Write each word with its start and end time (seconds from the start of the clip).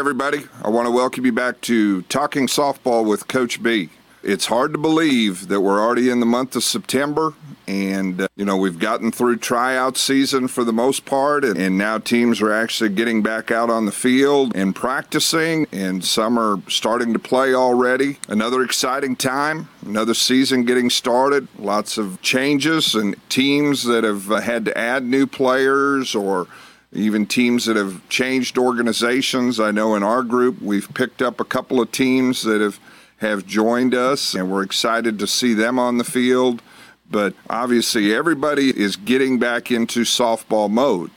everybody. 0.00 0.42
I 0.62 0.70
want 0.70 0.86
to 0.86 0.90
welcome 0.90 1.26
you 1.26 1.32
back 1.32 1.60
to 1.60 2.00
Talking 2.04 2.46
Softball 2.46 3.06
with 3.06 3.28
Coach 3.28 3.62
B. 3.62 3.90
It's 4.22 4.46
hard 4.46 4.72
to 4.72 4.78
believe 4.78 5.48
that 5.48 5.60
we're 5.60 5.78
already 5.78 6.08
in 6.08 6.20
the 6.20 6.26
month 6.26 6.56
of 6.56 6.64
September, 6.64 7.34
and 7.68 8.22
uh, 8.22 8.28
you 8.34 8.46
know 8.46 8.56
we've 8.56 8.78
gotten 8.78 9.12
through 9.12 9.36
tryout 9.36 9.98
season 9.98 10.48
for 10.48 10.64
the 10.64 10.72
most 10.72 11.04
part, 11.04 11.44
and, 11.44 11.58
and 11.58 11.76
now 11.76 11.98
teams 11.98 12.40
are 12.40 12.50
actually 12.50 12.88
getting 12.88 13.22
back 13.22 13.50
out 13.50 13.68
on 13.68 13.84
the 13.84 13.92
field 13.92 14.56
and 14.56 14.74
practicing, 14.74 15.66
and 15.70 16.02
some 16.02 16.38
are 16.38 16.62
starting 16.66 17.12
to 17.12 17.18
play 17.18 17.52
already. 17.52 18.16
Another 18.26 18.62
exciting 18.62 19.16
time, 19.16 19.68
another 19.84 20.14
season 20.14 20.64
getting 20.64 20.88
started. 20.88 21.46
Lots 21.58 21.98
of 21.98 22.22
changes 22.22 22.94
and 22.94 23.16
teams 23.28 23.84
that 23.84 24.04
have 24.04 24.32
uh, 24.32 24.40
had 24.40 24.64
to 24.64 24.78
add 24.78 25.04
new 25.04 25.26
players 25.26 26.14
or 26.14 26.46
even 26.92 27.26
teams 27.26 27.66
that 27.66 27.76
have 27.76 28.06
changed 28.08 28.58
organizations. 28.58 29.60
I 29.60 29.70
know 29.70 29.94
in 29.94 30.02
our 30.02 30.22
group 30.22 30.60
we've 30.60 30.92
picked 30.94 31.22
up 31.22 31.40
a 31.40 31.44
couple 31.44 31.80
of 31.80 31.92
teams 31.92 32.42
that 32.42 32.60
have 32.60 32.78
have 33.18 33.46
joined 33.46 33.94
us, 33.94 34.34
and 34.34 34.50
we're 34.50 34.62
excited 34.62 35.18
to 35.18 35.26
see 35.26 35.52
them 35.52 35.78
on 35.78 35.98
the 35.98 36.04
field. 36.04 36.62
But 37.10 37.34
obviously, 37.50 38.14
everybody 38.14 38.70
is 38.70 38.96
getting 38.96 39.38
back 39.38 39.70
into 39.70 40.00
softball 40.02 40.70
mode. 40.70 41.10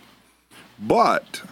But 0.77 1.44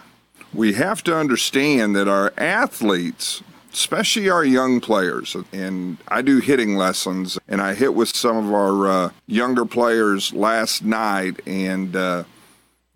we 0.52 0.74
have 0.74 1.02
to 1.04 1.16
understand 1.16 1.96
that 1.96 2.06
our 2.06 2.34
athletes, 2.36 3.42
especially 3.72 4.28
our 4.28 4.44
young 4.44 4.80
players, 4.80 5.34
and 5.52 5.96
I 6.08 6.20
do 6.20 6.38
hitting 6.40 6.76
lessons, 6.76 7.38
and 7.48 7.62
I 7.62 7.72
hit 7.74 7.94
with 7.94 8.14
some 8.14 8.36
of 8.36 8.52
our 8.52 8.88
uh, 8.88 9.10
younger 9.26 9.64
players 9.64 10.34
last 10.34 10.84
night, 10.84 11.40
and 11.46 11.96
uh, 11.96 12.24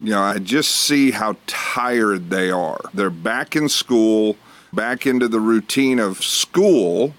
you 0.01 0.11
know, 0.11 0.21
I 0.21 0.39
just 0.39 0.71
see 0.71 1.11
how 1.11 1.37
tired 1.47 2.29
they 2.31 2.51
are. 2.51 2.81
They're 2.93 3.11
back 3.11 3.57
in 3.57 3.69
school, 3.69 4.37
back 4.73 5.07
into 5.07 5.27
the 5.29 5.41
routine 5.41 5.99
of 5.99 6.23
school, 6.23 7.15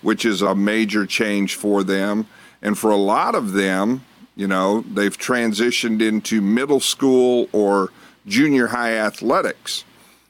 which 0.00 0.24
is 0.24 0.40
a 0.40 0.54
major 0.54 1.06
change 1.06 1.54
for 1.54 1.84
them. 1.84 2.26
And 2.62 2.78
for 2.78 2.90
a 2.90 2.96
lot 2.96 3.34
of 3.34 3.52
them, 3.52 4.04
you 4.34 4.48
know, 4.48 4.80
they've 4.80 5.16
transitioned 5.16 6.00
into 6.00 6.40
middle 6.40 6.80
school 6.80 7.48
or 7.52 7.90
junior 8.26 8.68
high 8.68 8.96
athletics. 8.96 9.84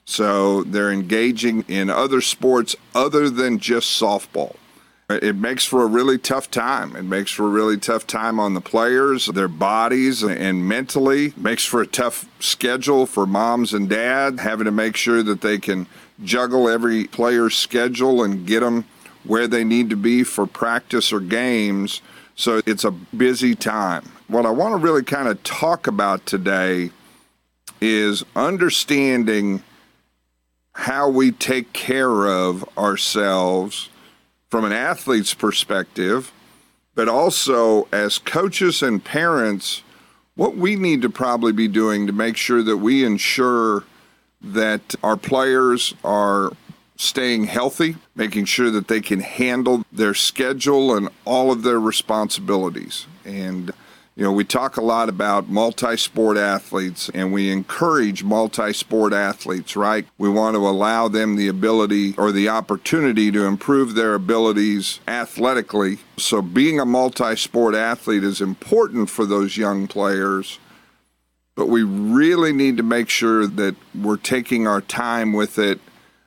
So 0.04 0.64
they're 0.64 0.90
engaging 0.90 1.64
in 1.68 1.88
other 1.88 2.20
sports 2.20 2.74
other 2.94 3.30
than 3.30 3.58
just 3.58 4.00
softball. 4.00 4.56
It 5.20 5.36
makes 5.36 5.64
for 5.64 5.82
a 5.82 5.86
really 5.86 6.18
tough 6.18 6.50
time. 6.50 6.96
It 6.96 7.04
makes 7.04 7.30
for 7.30 7.44
a 7.44 7.50
really 7.50 7.76
tough 7.76 8.06
time 8.06 8.38
on 8.38 8.54
the 8.54 8.60
players, 8.60 9.26
their 9.26 9.48
bodies, 9.48 10.22
and 10.22 10.68
mentally. 10.68 11.26
It 11.26 11.38
makes 11.38 11.64
for 11.64 11.82
a 11.82 11.86
tough 11.86 12.28
schedule 12.40 13.06
for 13.06 13.26
moms 13.26 13.74
and 13.74 13.88
dad, 13.88 14.40
having 14.40 14.64
to 14.66 14.70
make 14.70 14.96
sure 14.96 15.22
that 15.22 15.40
they 15.40 15.58
can 15.58 15.86
juggle 16.24 16.68
every 16.68 17.04
player's 17.04 17.56
schedule 17.56 18.22
and 18.22 18.46
get 18.46 18.60
them 18.60 18.84
where 19.24 19.46
they 19.46 19.64
need 19.64 19.90
to 19.90 19.96
be 19.96 20.24
for 20.24 20.46
practice 20.46 21.12
or 21.12 21.20
games. 21.20 22.00
So 22.34 22.62
it's 22.66 22.84
a 22.84 22.90
busy 22.90 23.54
time. 23.54 24.10
What 24.28 24.46
I 24.46 24.50
want 24.50 24.72
to 24.72 24.78
really 24.78 25.04
kind 25.04 25.28
of 25.28 25.42
talk 25.42 25.86
about 25.86 26.26
today 26.26 26.90
is 27.80 28.24
understanding 28.34 29.62
how 30.74 31.08
we 31.08 31.32
take 31.32 31.72
care 31.72 32.26
of 32.26 32.64
ourselves 32.78 33.90
from 34.52 34.66
an 34.66 34.72
athlete's 34.72 35.32
perspective, 35.32 36.30
but 36.94 37.08
also 37.08 37.88
as 37.90 38.18
coaches 38.18 38.82
and 38.82 39.02
parents, 39.02 39.82
what 40.34 40.54
we 40.54 40.76
need 40.76 41.00
to 41.00 41.08
probably 41.08 41.52
be 41.52 41.66
doing 41.66 42.06
to 42.06 42.12
make 42.12 42.36
sure 42.36 42.62
that 42.62 42.76
we 42.76 43.02
ensure 43.02 43.82
that 44.42 44.94
our 45.02 45.16
players 45.16 45.94
are 46.04 46.52
staying 46.96 47.44
healthy, 47.44 47.96
making 48.14 48.44
sure 48.44 48.70
that 48.70 48.88
they 48.88 49.00
can 49.00 49.20
handle 49.20 49.86
their 49.90 50.12
schedule 50.12 50.94
and 50.94 51.08
all 51.24 51.50
of 51.50 51.62
their 51.62 51.80
responsibilities. 51.80 53.06
And, 53.24 53.72
you 54.14 54.24
know, 54.24 54.32
we 54.32 54.44
talk 54.44 54.76
a 54.76 54.82
lot 54.82 55.08
about 55.08 55.48
multi 55.48 55.96
sport 55.96 56.36
athletes 56.36 57.10
and 57.14 57.32
we 57.32 57.50
encourage 57.50 58.22
multi 58.22 58.72
sport 58.72 59.12
athletes, 59.12 59.74
right? 59.74 60.06
We 60.18 60.28
want 60.28 60.54
to 60.54 60.68
allow 60.68 61.08
them 61.08 61.36
the 61.36 61.48
ability 61.48 62.14
or 62.18 62.30
the 62.30 62.48
opportunity 62.48 63.30
to 63.30 63.44
improve 63.44 63.94
their 63.94 64.14
abilities 64.14 65.00
athletically. 65.08 65.98
So, 66.18 66.42
being 66.42 66.78
a 66.78 66.84
multi 66.84 67.36
sport 67.36 67.74
athlete 67.74 68.24
is 68.24 68.40
important 68.40 69.08
for 69.08 69.24
those 69.24 69.56
young 69.56 69.86
players. 69.86 70.58
But 71.54 71.66
we 71.66 71.82
really 71.82 72.52
need 72.52 72.78
to 72.78 72.82
make 72.82 73.08
sure 73.08 73.46
that 73.46 73.76
we're 73.94 74.16
taking 74.16 74.66
our 74.66 74.80
time 74.80 75.32
with 75.32 75.58
it 75.58 75.80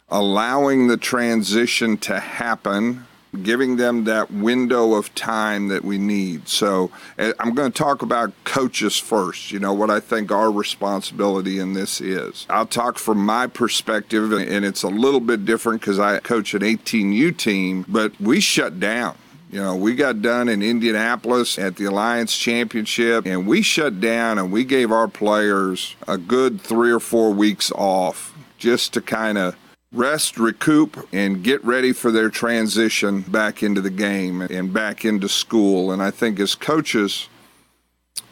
allowing 0.09 0.87
the 0.87 0.97
transition 0.97 1.97
to 1.97 2.19
happen, 2.19 3.05
giving 3.35 3.77
them 3.77 4.05
that 4.05 4.31
window 4.31 4.93
of 4.93 5.13
time 5.15 5.67
that 5.69 5.83
we 5.83 5.97
need. 5.97 6.47
So 6.47 6.91
eh, 7.17 7.33
I'm 7.39 7.53
going 7.53 7.71
to 7.71 7.77
talk 7.77 8.01
about 8.01 8.33
coaches 8.43 8.97
first, 8.97 9.51
you 9.51 9.59
know, 9.59 9.73
what 9.73 9.89
I 9.89 9.99
think 9.99 10.31
our 10.31 10.51
responsibility 10.51 11.59
in 11.59 11.73
this 11.73 12.01
is. 12.01 12.45
I'll 12.49 12.65
talk 12.65 12.97
from 12.97 13.19
my 13.19 13.47
perspective, 13.47 14.31
and 14.31 14.65
it's 14.65 14.83
a 14.83 14.87
little 14.87 15.19
bit 15.19 15.45
different 15.45 15.81
because 15.81 15.99
I 15.99 16.19
coach 16.19 16.53
an 16.53 16.61
18U 16.61 17.37
team, 17.37 17.85
but 17.87 18.19
we 18.19 18.39
shut 18.39 18.79
down. 18.79 19.17
You 19.51 19.61
know, 19.61 19.75
we 19.75 19.95
got 19.95 20.21
done 20.21 20.49
in 20.49 20.61
Indianapolis 20.61 21.57
at 21.57 21.77
the 21.77 21.85
Alliance 21.85 22.35
Championship, 22.35 23.25
and 23.25 23.47
we 23.47 23.61
shut 23.61 24.01
down 24.01 24.37
and 24.37 24.51
we 24.51 24.65
gave 24.65 24.91
our 24.91 25.07
players 25.07 25.95
a 26.07 26.17
good 26.17 26.59
three 26.59 26.91
or 26.91 26.99
four 26.99 27.31
weeks 27.31 27.71
off 27.71 28.35
just 28.57 28.93
to 28.93 29.01
kind 29.01 29.37
of 29.37 29.55
rest, 29.95 30.37
recoup, 30.37 31.07
and 31.13 31.43
get 31.43 31.63
ready 31.63 31.93
for 31.93 32.11
their 32.11 32.29
transition 32.29 33.21
back 33.21 33.63
into 33.63 33.81
the 33.81 33.89
game 33.89 34.41
and 34.41 34.73
back 34.73 35.05
into 35.05 35.29
school. 35.29 35.91
And 35.91 36.01
I 36.01 36.11
think 36.11 36.39
as 36.39 36.55
coaches, 36.55 37.29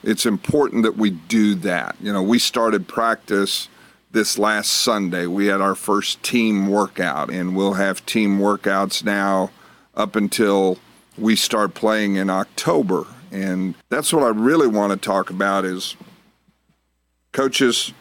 it's 0.03 0.25
important 0.25 0.83
that 0.83 0.97
we 0.97 1.11
do 1.11 1.55
that. 1.55 1.95
You 2.01 2.11
know, 2.11 2.21
we 2.21 2.39
started 2.39 2.87
practice 2.87 3.69
this 4.11 4.37
last 4.37 4.71
Sunday. 4.71 5.25
We 5.25 5.47
had 5.47 5.61
our 5.61 5.75
first 5.75 6.21
team 6.21 6.67
workout, 6.67 7.29
and 7.29 7.55
we'll 7.55 7.73
have 7.73 8.05
team 8.05 8.39
workouts 8.39 9.03
now 9.03 9.51
up 9.95 10.15
until 10.15 10.77
we 11.17 11.35
start 11.35 11.73
playing 11.73 12.15
in 12.15 12.29
October. 12.29 13.05
And 13.31 13.75
that's 13.89 14.13
what 14.13 14.23
I 14.23 14.29
really 14.29 14.67
want 14.67 14.91
to 14.91 14.97
talk 14.97 15.29
about 15.29 15.65
is 15.65 15.95
coaches 17.31 17.93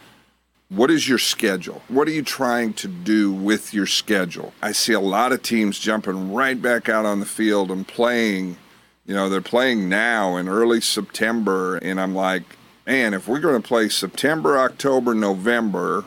what 0.74 0.90
is 0.90 1.06
your 1.06 1.18
schedule? 1.18 1.82
What 1.88 2.08
are 2.08 2.12
you 2.12 2.22
trying 2.22 2.72
to 2.74 2.88
do 2.88 3.30
with 3.30 3.74
your 3.74 3.84
schedule? 3.84 4.54
I 4.62 4.72
see 4.72 4.94
a 4.94 5.00
lot 5.00 5.32
of 5.32 5.42
teams 5.42 5.78
jumping 5.78 6.32
right 6.32 6.60
back 6.60 6.88
out 6.88 7.04
on 7.04 7.20
the 7.20 7.26
field 7.26 7.70
and 7.70 7.86
playing. 7.86 8.56
You 9.04 9.14
know, 9.14 9.28
they're 9.28 9.42
playing 9.42 9.90
now 9.90 10.36
in 10.36 10.48
early 10.48 10.80
September, 10.80 11.76
and 11.76 12.00
I'm 12.00 12.14
like, 12.14 12.44
man, 12.86 13.12
if 13.12 13.28
we're 13.28 13.40
going 13.40 13.60
to 13.60 13.68
play 13.68 13.90
September, 13.90 14.58
October, 14.58 15.14
November, 15.14 16.06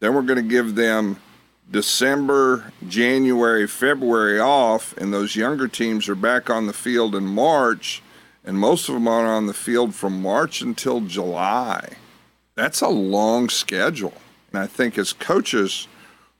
then 0.00 0.14
we're 0.14 0.22
going 0.22 0.42
to 0.42 0.48
give 0.48 0.74
them 0.74 1.16
December, 1.70 2.74
January, 2.86 3.66
February 3.66 4.38
off, 4.38 4.94
and 4.98 5.14
those 5.14 5.36
younger 5.36 5.68
teams 5.68 6.06
are 6.06 6.14
back 6.14 6.50
on 6.50 6.66
the 6.66 6.74
field 6.74 7.14
in 7.14 7.26
March, 7.26 8.02
and 8.44 8.58
most 8.58 8.90
of 8.90 8.94
them 8.94 9.08
are 9.08 9.26
on 9.26 9.46
the 9.46 9.54
field 9.54 9.94
from 9.94 10.20
March 10.20 10.60
until 10.60 11.00
July 11.00 11.96
that's 12.54 12.80
a 12.80 12.88
long 12.88 13.48
schedule. 13.48 14.14
And 14.52 14.60
I 14.60 14.66
think 14.66 14.98
as 14.98 15.12
coaches, 15.12 15.88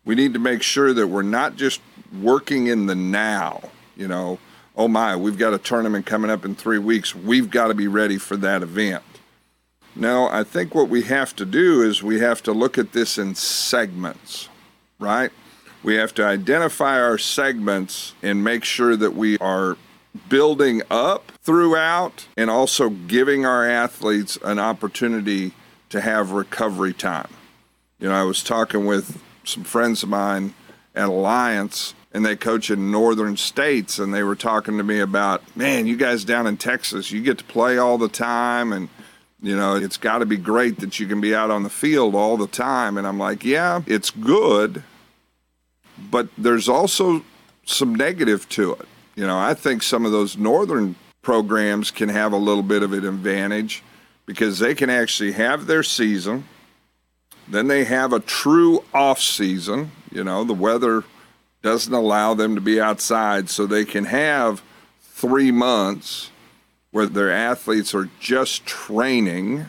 we 0.05 0.15
need 0.15 0.33
to 0.35 0.41
make 0.41 0.63
sure 0.63 0.93
that 0.93 1.07
we're 1.07 1.23
not 1.23 1.57
just 1.57 1.81
working 2.21 2.67
in 2.67 2.87
the 2.87 2.95
now, 2.95 3.61
you 3.97 4.09
know, 4.09 4.39
oh 4.77 4.89
my, 4.89 5.15
we've 5.15 5.39
got 5.39 5.55
a 5.55 5.59
tournament 5.59 6.07
coming 6.07 6.31
up 6.31 6.45
in 6.45 6.55
three 6.55 6.79
weeks. 6.79 7.15
We've 7.15 7.51
got 7.51 7.69
to 7.69 7.75
be 7.75 7.87
ready 7.87 8.19
for 8.19 8.37
that 8.39 8.63
event. 8.63 9.03
No, 9.95 10.29
I 10.29 10.45
think 10.45 10.75
what 10.75 10.89
we 10.89 11.03
have 11.03 11.35
to 11.37 11.45
do 11.45 11.83
is 11.83 12.03
we 12.03 12.21
have 12.21 12.43
to 12.45 12.53
look 12.53 12.79
at 12.79 12.93
this 12.93 13.19
in 13.19 13.35
segments, 13.35 14.49
right? 14.99 15.31
We 15.83 15.97
have 15.97 16.15
to 16.15 16.25
identify 16.25 17.01
our 17.01 17.19
segments 17.19 18.15
and 18.23 18.45
make 18.45 18.65
sure 18.65 18.97
that 18.97 19.15
we 19.15 19.37
are 19.39 19.77
building 20.29 20.83
up 20.91 21.33
throughout 21.43 22.27
and 22.37 22.51
also 22.51 22.91
giving 22.91 23.45
our 23.45 23.69
athletes 23.69 24.39
an 24.43 24.59
opportunity 24.59 25.53
to 25.91 26.01
have 26.01 26.33
recovery 26.33 26.93
time. 26.93 27.29
You 27.99 28.09
know, 28.09 28.15
I 28.15 28.23
was 28.23 28.43
talking 28.43 28.87
with 28.87 29.21
some 29.45 29.65
friends 29.65 30.03
of 30.03 30.09
mine 30.09 30.55
at 30.95 31.09
Alliance, 31.09 31.95
and 32.13 32.25
they 32.25 32.35
coach 32.35 32.71
in 32.71 32.91
northern 32.91 33.37
states, 33.37 33.99
and 33.99 34.13
they 34.13 34.23
were 34.23 34.35
talking 34.35 34.79
to 34.79 34.83
me 34.83 35.01
about, 35.01 35.43
man, 35.57 35.87
you 35.87 35.97
guys 35.97 36.25
down 36.25 36.47
in 36.47 36.57
Texas, 36.57 37.13
you 37.13 37.23
get 37.23 37.39
to 37.39 37.45
play 37.45 37.79
all 37.79 37.99
the 37.99 38.09
time, 38.09 38.73
and 38.73 38.89
you 39.43 39.57
know, 39.57 39.77
it's 39.77 39.97
got 39.97 40.19
to 40.19 40.27
be 40.27 40.37
great 40.37 40.81
that 40.81 41.01
you 41.01 41.07
can 41.07 41.21
be 41.21 41.35
out 41.35 41.51
on 41.51 41.63
the 41.63 41.71
field 41.71 42.15
all 42.15 42.37
the 42.37 42.47
time. 42.47 42.99
And 42.99 43.07
I'm 43.07 43.19
like, 43.19 43.43
yeah, 43.43 43.81
it's 43.87 44.11
good, 44.11 44.83
but 46.11 46.29
there's 46.37 46.69
also 46.69 47.25
some 47.65 47.95
negative 47.95 48.49
to 48.51 48.75
it. 48.75 48.87
You 49.17 49.27
know, 49.27 49.39
I 49.39 49.55
think 49.55 49.83
some 49.83 50.05
of 50.05 50.13
those 50.13 50.37
northern 50.37 50.95
programs 51.23 51.91
can 51.91 52.11
have 52.11 52.33
a 52.33 52.37
little 52.37 52.63
bit 52.63 52.83
of 52.83 52.93
an 52.93 53.07
advantage 53.07 53.83
because 54.31 54.61
they 54.61 54.77
can 54.77 54.89
actually 54.89 55.33
have 55.33 55.67
their 55.67 55.83
season. 55.83 56.45
Then 57.49 57.67
they 57.67 57.83
have 57.83 58.13
a 58.13 58.21
true 58.21 58.85
off 58.95 59.21
season, 59.21 59.91
You 60.13 60.23
know, 60.23 60.45
the 60.45 60.55
weather 60.55 61.03
doesn't 61.63 61.93
allow 61.93 62.35
them 62.35 62.55
to 62.55 62.61
be 62.61 62.81
outside, 62.81 63.51
so 63.51 63.67
they 63.67 63.85
can 63.85 64.05
have 64.05 64.63
three 65.01 65.51
months 65.51 66.31
where 66.93 67.07
their 67.07 67.33
athletes 67.33 67.93
are 67.93 68.09
just 68.21 68.65
training. 68.67 69.67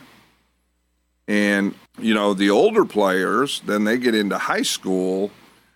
And, 1.28 1.74
you 1.98 2.13
know, 2.13 2.36
the 2.36 2.52
older 2.52 2.86
players, 2.86 3.62
then 3.66 3.86
they 3.86 3.98
get 3.98 4.13
into 4.13 4.38
high 4.38 4.62
school 4.62 5.31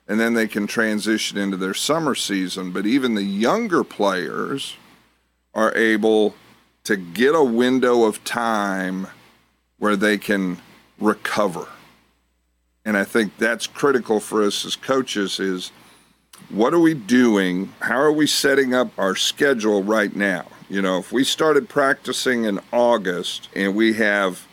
and 0.08 0.20
then 0.20 0.36
they 0.36 0.48
can 0.48 0.68
transition 0.68 1.40
into 1.40 1.58
their 1.58 1.74
summer 1.74 2.14
season. 2.14 2.72
But 2.72 2.86
even 2.86 3.16
the 3.16 3.24
younger 3.24 3.84
players 3.84 4.76
are 5.56 5.76
able 5.76 6.36
to 6.86 6.96
get 6.96 7.36
a 7.36 7.44
window 7.44 8.04
of 8.04 8.24
time 8.24 9.08
where 9.78 9.96
they 9.96 10.18
can 10.18 10.58
recover. 11.00 11.68
And 12.86 12.96
I 12.96 13.04
think 13.04 13.38
that's 13.38 13.68
critical 13.68 14.20
for 14.20 14.44
us 14.44 14.64
as 14.66 14.76
coaches 14.76 15.40
is 15.40 15.72
what 16.50 16.74
are 16.74 16.80
we 16.80 16.94
doing? 16.94 17.74
How 17.80 17.98
are 17.98 18.12
we 18.12 18.28
setting 18.28 18.74
up 18.74 18.98
our 18.98 19.16
schedule 19.16 19.84
right 19.84 20.16
now? 20.16 20.46
You 20.70 20.82
know, 20.82 21.00
if 21.00 21.12
we 21.12 21.24
started 21.24 21.68
practicing 21.70 22.46
in 22.46 22.60
August 22.72 23.50
and 23.56 23.76
we 23.76 23.94
have 23.94 24.48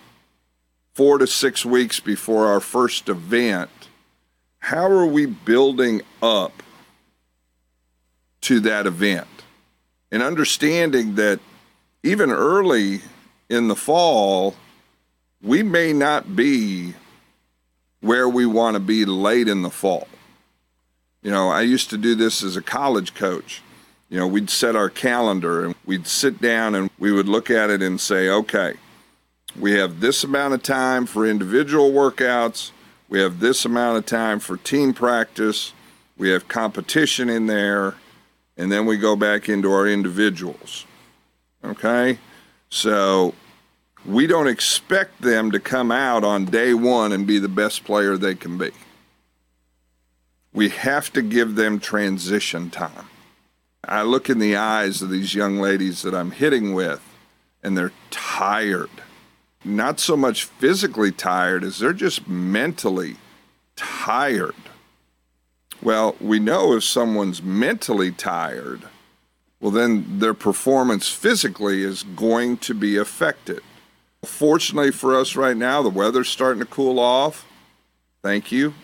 four 0.94 1.19
to 1.19 1.26
six 1.26 1.64
weeks 1.64 2.00
before 2.00 2.46
our 2.46 2.61
first 2.61 3.08
event, 3.08 3.70
how 4.58 4.87
are 4.87 5.06
we 5.06 5.26
building 5.26 6.02
up 6.23 6.62
to 8.43 8.61
that 8.61 8.87
event? 8.87 9.29
And 10.11 10.23
understanding 10.23 11.14
that 11.17 11.40
even 12.02 12.31
early 12.31 13.00
in 13.49 13.69
the 13.69 13.76
fall, 13.76 14.56
we 15.43 15.62
may 15.62 15.93
not 15.93 16.34
be 16.34 16.94
where 18.00 18.28
we 18.28 18.46
want 18.46 18.75
to 18.75 18.81
be 18.81 19.04
late 19.04 19.49
in 19.49 19.62
the 19.62 19.70
fall. 19.70 20.08
You 21.22 21.31
know, 21.31 21.50
I 21.50 21.62
used 21.62 21.90
to 21.90 21.99
do 21.99 22.14
this 22.14 22.43
as 22.43 22.56
a 22.56 22.62
college 22.62 23.14
coach. 23.14 23.62
You 24.08 24.19
know, 24.19 24.26
we'd 24.26 24.50
set 24.50 24.75
our 24.75 24.90
calendar 24.90 25.64
and 25.64 25.75
we'd 25.87 26.06
sit 26.06 26.40
down 26.40 26.75
and 26.75 26.90
we 26.99 27.12
would 27.12 27.28
look 27.28 27.50
at 27.50 27.70
it 27.70 27.81
and 27.81 28.00
say, 28.00 28.28
okay, 28.28 28.75
we 29.58 29.72
have 29.72 30.00
this 30.00 30.25
amount 30.25 30.55
of 30.55 30.62
time 30.62 31.06
for 31.06 31.26
individual 31.26 31.93
workouts, 31.93 32.72
we 33.08 33.20
have 33.20 33.40
this 33.40 33.64
amount 33.64 33.98
of 33.98 34.06
time 34.06 34.40
for 34.40 34.56
team 34.56 34.93
practice, 34.93 35.72
we 36.16 36.31
have 36.31 36.48
competition 36.48 37.28
in 37.28 37.46
there, 37.46 37.94
and 38.56 38.72
then 38.72 38.87
we 38.87 38.96
go 38.96 39.14
back 39.14 39.48
into 39.48 39.72
our 39.72 39.87
individuals. 39.87 40.87
Okay? 41.64 42.18
So 42.70 43.34
we 44.04 44.26
don't 44.26 44.48
expect 44.48 45.20
them 45.20 45.50
to 45.52 45.60
come 45.60 45.92
out 45.92 46.24
on 46.24 46.46
day 46.46 46.74
one 46.74 47.12
and 47.12 47.26
be 47.26 47.38
the 47.38 47.48
best 47.48 47.84
player 47.84 48.16
they 48.16 48.34
can 48.34 48.58
be. 48.58 48.70
We 50.52 50.68
have 50.70 51.12
to 51.14 51.22
give 51.22 51.54
them 51.54 51.80
transition 51.80 52.70
time. 52.70 53.08
I 53.84 54.02
look 54.02 54.28
in 54.28 54.38
the 54.38 54.56
eyes 54.56 55.02
of 55.02 55.10
these 55.10 55.34
young 55.34 55.58
ladies 55.58 56.02
that 56.02 56.14
I'm 56.14 56.30
hitting 56.30 56.74
with, 56.74 57.02
and 57.62 57.76
they're 57.76 57.92
tired. 58.10 58.90
Not 59.64 60.00
so 60.00 60.16
much 60.16 60.44
physically 60.44 61.12
tired 61.12 61.64
as 61.64 61.78
they're 61.78 61.92
just 61.92 62.28
mentally 62.28 63.16
tired. 63.76 64.54
Well, 65.80 66.16
we 66.20 66.38
know 66.38 66.74
if 66.74 66.84
someone's 66.84 67.42
mentally 67.42 68.12
tired, 68.12 68.82
well, 69.62 69.70
then 69.70 70.18
their 70.18 70.34
performance 70.34 71.08
physically 71.08 71.82
is 71.82 72.02
going 72.02 72.58
to 72.58 72.74
be 72.74 72.98
affected. 72.98 73.60
Fortunately 74.22 74.90
for 74.90 75.16
us 75.16 75.34
right 75.36 75.56
now, 75.56 75.80
the 75.80 75.88
weather's 75.88 76.28
starting 76.28 76.60
to 76.60 76.66
cool 76.66 76.98
off. 76.98 77.46
Thank 78.22 78.52
you. 78.52 78.74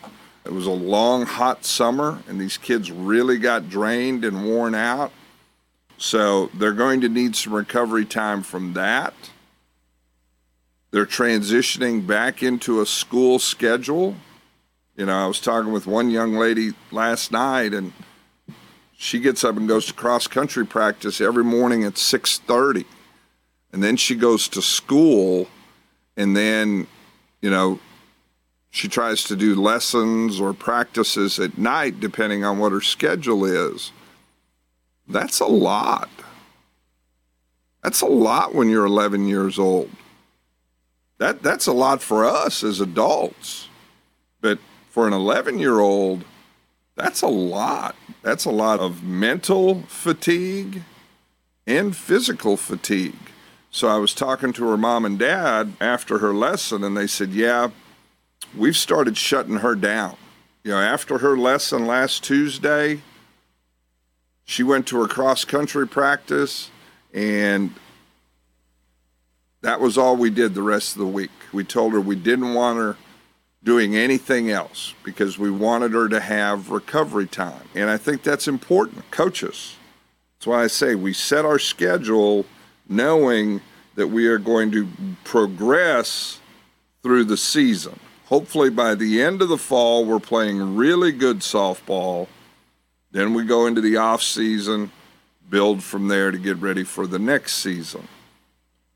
It 0.47 0.53
was 0.53 0.65
a 0.65 0.71
long, 0.71 1.27
hot 1.27 1.67
summer, 1.67 2.23
and 2.27 2.41
these 2.41 2.57
kids 2.57 2.91
really 2.91 3.37
got 3.37 3.69
drained 3.69 4.25
and 4.25 4.47
worn 4.47 4.75
out. 4.75 5.13
So 5.99 6.47
they're 6.55 6.73
going 6.73 7.03
to 7.03 7.11
need 7.11 7.37
some 7.37 7.53
recovery 7.53 8.07
time 8.07 8.43
from 8.43 8.73
that. 8.73 9.13
They're 10.93 11.05
transitioning 11.05 12.07
back 12.07 12.43
into 12.43 12.81
a 12.81 12.87
school 12.87 13.39
schedule 13.39 14.17
you 14.99 15.07
know, 15.07 15.17
I 15.17 15.27
was 15.29 15.41
talking 15.41 15.71
with 15.71 15.87
one 15.87 16.11
young 16.11 16.35
lady 16.35 16.73
last 16.91 17.31
night, 17.31 17.73
and 17.73 17.93
she 19.01 19.21
gets 19.21 19.45
up 19.45 19.57
and 19.57 19.69
goes 19.69 19.87
to 19.87 19.93
cross 19.93 20.27
country 20.27 20.67
practice 20.67 21.21
every 21.21 21.45
morning 21.45 21.85
at 21.85 21.97
6:30, 21.97 22.85
and 23.73 23.81
then 23.81 23.97
she 23.97 24.17
goes 24.17 24.49
to 24.49 24.61
school, 24.61 25.49
and 26.17 26.37
then, 26.37 26.89
you 27.41 27.49
know, 27.49 27.79
she 28.71 28.89
tries 28.89 29.23
to 29.23 29.37
do 29.37 29.55
lessons 29.55 30.41
or 30.41 30.53
practices 30.53 31.39
at 31.39 31.57
night, 31.57 32.01
depending 32.01 32.45
on 32.45 32.59
what 32.59 32.73
her 32.73 32.81
schedule 32.81 33.45
is. 33.45 33.93
That's 35.07 35.39
a 35.39 35.47
lot. 35.47 36.11
That's 37.85 38.01
a 38.01 38.07
lot 38.07 38.53
when 38.53 38.69
you're 38.69 38.85
11 38.85 39.29
years 39.29 39.61
old. 39.61 39.91
That 41.19 41.41
that's 41.41 41.69
a 41.69 41.73
lot 41.73 42.03
for 42.03 42.25
us 42.25 42.65
as 42.65 42.81
adults. 42.81 43.69
But 44.41 44.59
for 44.91 45.07
an 45.07 45.13
11 45.13 45.61
year 45.61 45.79
old, 45.79 46.25
that's 46.99 47.23
a 47.23 47.29
lot. 47.29 47.97
That's 48.23 48.45
a 48.45 48.51
lot 48.51 48.81
of 48.81 49.03
mental 49.03 49.83
fatigue 49.83 50.83
and 51.67 51.97
physical 51.97 52.57
fatigue. 52.57 53.15
So 53.71 53.89
I 53.89 53.97
was 53.97 54.15
talking 54.15 54.53
to 54.55 54.69
her 54.69 54.77
mom 54.77 55.05
and 55.05 55.19
dad 55.19 55.75
after 55.81 56.19
her 56.19 56.35
lesson, 56.35 56.83
and 56.83 56.97
they 56.97 57.07
said, 57.07 57.31
Yeah, 57.31 57.71
we've 58.57 58.77
started 58.77 59.17
shutting 59.17 59.59
her 59.59 59.75
down. 59.75 60.17
You 60.65 60.73
know, 60.73 60.81
after 60.81 61.19
her 61.19 61.37
lesson 61.37 61.87
last 61.87 62.25
Tuesday, 62.25 63.01
she 64.45 64.63
went 64.63 64.87
to 64.89 65.01
her 65.01 65.07
cross 65.07 65.45
country 65.45 65.87
practice, 65.87 66.71
and 67.15 67.75
that 69.61 69.81
was 69.81 69.99
all 69.99 70.17
we 70.17 70.31
did 70.31 70.55
the 70.55 70.63
rest 70.63 70.95
of 70.95 71.01
the 71.01 71.07
week. 71.07 71.31
We 71.53 71.65
told 71.65 71.93
her 71.93 72.01
we 72.01 72.17
didn't 72.17 72.55
want 72.55 72.79
her 72.79 72.97
doing 73.63 73.97
anything 73.97 74.51
else 74.51 74.95
because 75.03 75.39
we 75.39 75.51
wanted 75.51 75.93
her 75.93 76.09
to 76.09 76.21
have 76.21 76.71
recovery 76.71 77.27
time. 77.27 77.69
And 77.75 77.91
I 77.91 77.97
think 77.97 78.23
that's 78.23 78.49
important. 78.49 79.11
Coaches. 79.11 79.77
That's 80.39 80.47
why 80.47 80.63
I 80.63 80.67
say 80.69 80.95
we 80.95 81.13
set 81.13 81.45
our 81.45 81.59
schedule 81.59 82.47
knowing 82.89 83.61
that 83.97 84.07
we 84.07 84.27
are 84.29 84.39
going 84.39 84.71
to 84.71 84.89
progress 85.25 86.41
through 87.03 87.25
the 87.25 87.37
season. 87.37 87.99
Hopefully, 88.27 88.71
by 88.71 88.95
the 88.95 89.23
end 89.23 89.43
of 89.43 89.49
the 89.49 89.59
fall, 89.59 90.05
we're 90.05 90.21
playing 90.21 90.77
really 90.77 91.13
good 91.13 91.39
softball. 91.39 92.29
Then 93.11 93.35
we 93.35 93.45
go 93.45 93.67
into 93.67 93.81
the 93.81 93.97
off 93.97 94.23
season, 94.23 94.93
build 95.49 95.83
from 95.83 96.09
there 96.09 96.31
to 96.31 96.39
get 96.39 96.59
ready 96.59 96.85
for 96.85 97.07
the 97.07 97.19
next 97.19 97.55
season. 97.55 98.07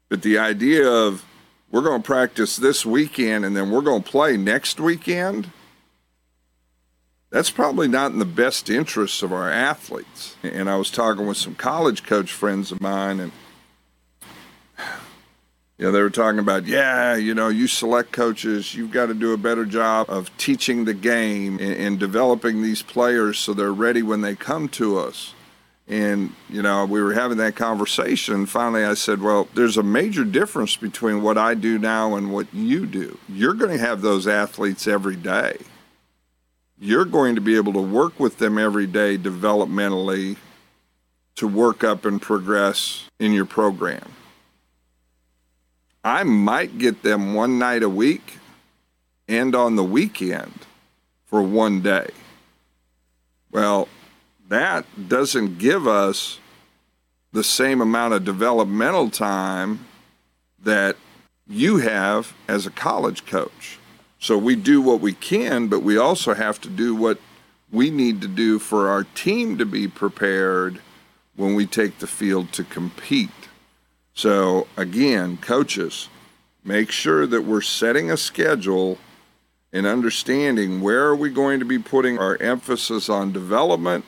But 0.09 0.23
the 0.23 0.39
idea 0.39 0.89
of 0.89 1.25
we're 1.73 1.81
going 1.81 2.03
to 2.03 2.07
practice 2.07 2.57
this 2.57 2.87
weekend 2.87 3.45
and 3.45 3.57
then 3.57 3.71
we're 3.71 3.81
going 3.81 4.03
to 4.03 4.11
play 4.11 4.37
next 4.37 4.79
weekend, 4.79 5.51
that's 7.31 7.51
probably 7.51 7.89
not 7.89 8.13
in 8.13 8.19
the 8.19 8.27
best 8.27 8.69
interests 8.69 9.23
of 9.23 9.33
our 9.33 9.51
athletes. 9.51 10.37
And 10.43 10.69
I 10.69 10.77
was 10.77 10.91
talking 10.91 11.27
with 11.27 11.39
some 11.39 11.55
college 11.55 12.05
coach 12.05 12.31
friends 12.31 12.71
of 12.71 12.81
mine, 12.83 13.21
and 13.21 13.33
you 15.79 15.87
know, 15.87 15.93
they 15.93 16.03
were 16.03 16.11
talking 16.11 16.39
about, 16.39 16.67
yeah, 16.67 17.17
you 17.17 17.33
know, 17.33 17.49
you 17.49 17.67
select 17.67 18.13
coaches, 18.13 18.75
you've 18.75 18.93
got 18.93 19.07
to 19.07 19.15
do 19.15 19.33
a 19.33 19.39
better 19.39 19.65
job 19.65 20.11
of 20.11 20.31
teaching 20.37 20.85
the 20.85 20.93
game 20.93 21.59
and, 21.59 21.73
and 21.73 21.99
developing 21.99 22.61
these 22.61 22.83
players 22.83 23.39
so 23.39 23.55
they're 23.55 23.73
ready 23.73 24.03
when 24.03 24.21
they 24.21 24.37
come 24.37 24.69
to 24.69 24.99
us. 24.99 25.33
And, 25.93 26.33
you 26.49 26.63
know, 26.63 26.87
we 26.87 27.03
were 27.03 27.13
having 27.13 27.37
that 27.37 27.55
conversation. 27.55 28.47
Finally, 28.47 28.83
I 28.83 28.95
said, 28.95 29.21
Well, 29.21 29.47
there's 29.53 29.77
a 29.77 29.83
major 29.83 30.25
difference 30.25 30.75
between 30.75 31.21
what 31.21 31.37
I 31.37 31.53
do 31.53 31.79
now 31.79 32.15
and 32.15 32.33
what 32.33 32.47
you 32.55 32.87
do. 32.87 33.19
You're 33.29 33.53
going 33.53 33.77
to 33.77 33.85
have 33.85 34.01
those 34.01 34.27
athletes 34.27 34.87
every 34.87 35.17
day. 35.17 35.59
You're 36.81 37.05
going 37.05 37.35
to 37.35 37.43
be 37.43 37.57
able 37.57 37.75
to 37.75 37.83
work 37.83 38.19
with 38.19 38.39
them 38.39 38.57
every 38.57 38.87
day 38.87 39.19
developmentally 39.19 40.39
to 41.35 41.47
work 41.47 41.85
up 41.85 42.07
and 42.07 42.23
progress 42.23 43.05
in 43.19 43.35
your 43.35 43.45
program. 43.45 44.13
I 46.03 46.23
might 46.23 46.79
get 46.79 47.03
them 47.03 47.35
one 47.35 47.59
night 47.59 47.83
a 47.83 47.89
week 47.91 48.39
and 49.29 49.55
on 49.55 49.77
the 49.77 49.85
weekend 49.85 50.55
for 51.27 51.43
one 51.43 51.83
day. 51.83 52.09
Well, 53.51 53.89
that 54.53 55.09
doesn't 55.09 55.59
give 55.59 55.87
us 55.87 56.39
the 57.33 57.43
same 57.43 57.81
amount 57.81 58.13
of 58.13 58.25
developmental 58.25 59.09
time 59.09 59.87
that 60.63 60.97
you 61.49 61.79
have 61.79 62.35
as 62.47 62.67
a 62.67 62.71
college 62.71 63.25
coach. 63.25 63.79
So 64.19 64.37
we 64.37 64.55
do 64.55 64.81
what 64.83 65.01
we 65.01 65.15
can, 65.15 65.69
but 65.69 65.83
we 65.83 65.97
also 65.97 66.35
have 66.35 66.61
to 66.61 66.69
do 66.69 66.95
what 66.95 67.19
we 67.73 67.91
need 67.91 68.21
to 68.21 68.29
do 68.29 68.59
for 68.59 68.89
our 68.89 69.05
team 69.05 69.57
to 69.59 69.65
be 69.65 69.89
prepared 69.89 70.81
when 71.35 71.55
we 71.55 71.67
take 71.67 71.99
the 71.99 72.07
field 72.07 72.53
to 72.53 72.65
compete. 72.65 73.31
So 74.13 74.69
again, 74.77 75.39
coaches, 75.39 76.09
make 76.63 76.91
sure 76.91 77.27
that 77.27 77.43
we're 77.43 77.63
setting 77.63 78.11
a 78.11 78.19
schedule 78.19 78.99
and 79.73 79.87
understanding 79.87 80.83
where 80.83 81.07
are 81.07 81.17
we 81.17 81.31
going 81.31 81.59
to 81.61 81.65
be 81.65 81.79
putting 81.79 82.19
our 82.19 82.37
emphasis 82.37 83.09
on 83.09 83.33
development 83.33 84.05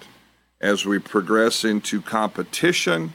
as 0.60 0.84
we 0.84 0.98
progress 0.98 1.64
into 1.64 2.00
competition 2.00 3.12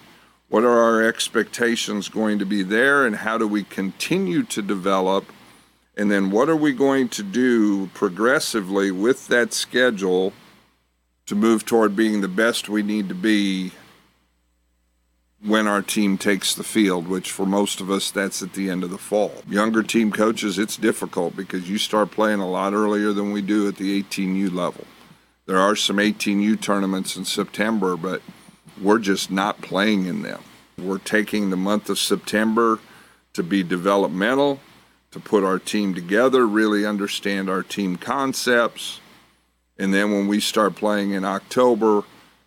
what 0.49 0.63
are 0.63 0.79
our 0.79 1.03
expectations 1.03 2.09
going 2.09 2.39
to 2.39 2.45
be 2.45 2.63
there 2.63 3.05
and 3.05 3.17
how 3.17 3.37
do 3.37 3.47
we 3.47 3.63
continue 3.63 4.43
to 4.43 4.61
develop 4.61 5.25
and 5.95 6.09
then 6.09 6.31
what 6.31 6.49
are 6.49 6.55
we 6.55 6.71
going 6.71 7.09
to 7.09 7.23
do 7.23 7.87
progressively 7.87 8.89
with 8.89 9.27
that 9.27 9.53
schedule 9.53 10.33
to 11.25 11.35
move 11.35 11.65
toward 11.65 11.95
being 11.95 12.21
the 12.21 12.27
best 12.27 12.69
we 12.69 12.81
need 12.81 13.07
to 13.09 13.15
be 13.15 13.71
when 15.41 15.67
our 15.67 15.81
team 15.81 16.17
takes 16.17 16.53
the 16.53 16.63
field, 16.63 17.07
which 17.07 17.31
for 17.31 17.45
most 17.45 17.79
of 17.79 17.89
us, 17.89 18.11
that's 18.11 18.41
at 18.41 18.53
the 18.53 18.69
end 18.69 18.83
of 18.83 18.89
the 18.89 18.97
fall. 18.97 19.31
Younger 19.47 19.83
team 19.83 20.11
coaches, 20.11 20.59
it's 20.59 20.75
difficult 20.75 21.35
because 21.35 21.69
you 21.69 21.77
start 21.77 22.11
playing 22.11 22.39
a 22.39 22.49
lot 22.49 22.73
earlier 22.73 23.13
than 23.13 23.31
we 23.31 23.41
do 23.41 23.67
at 23.67 23.77
the 23.77 24.01
18U 24.03 24.53
level. 24.53 24.85
There 25.49 25.57
are 25.57 25.75
some 25.75 25.97
18U 25.97 26.61
tournaments 26.61 27.17
in 27.17 27.25
September, 27.25 27.97
but 27.97 28.21
we're 28.79 28.99
just 28.99 29.31
not 29.31 29.63
playing 29.63 30.05
in 30.05 30.21
them. 30.21 30.43
We're 30.77 30.99
taking 30.99 31.49
the 31.49 31.57
month 31.57 31.89
of 31.89 31.97
September 31.97 32.77
to 33.33 33.41
be 33.41 33.63
developmental, 33.63 34.59
to 35.09 35.19
put 35.19 35.43
our 35.43 35.57
team 35.57 35.95
together, 35.95 36.45
really 36.45 36.85
understand 36.85 37.49
our 37.49 37.63
team 37.63 37.95
concepts. 37.95 38.99
And 39.79 39.91
then 39.91 40.11
when 40.11 40.27
we 40.27 40.39
start 40.39 40.75
playing 40.75 41.13
in 41.13 41.25
October, 41.25 42.03